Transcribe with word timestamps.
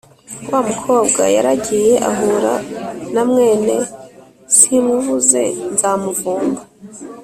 wa 0.51 0.59
mukobwa 0.67 1.23
yaragiye 1.35 1.93
ahura 2.09 2.53
na 3.13 3.21
mwene… 3.29 3.75
simuvuze 4.55 5.43
nzamuvumba. 5.73 6.61